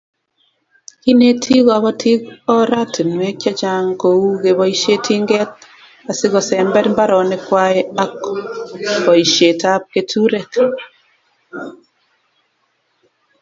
[1.01, 2.21] Kineti.kobotik
[2.55, 5.49] oratinwek chechang kou keboisie tinget
[6.09, 8.11] asikomber mbaronik kwai ak
[9.03, 10.51] boisietab keturek